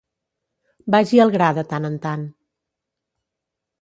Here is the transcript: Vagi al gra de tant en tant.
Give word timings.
Vagi 0.95 1.21
al 1.25 1.33
gra 1.37 1.51
de 1.59 1.65
tant 1.75 1.87
en 1.93 1.99
tant. 2.07 2.27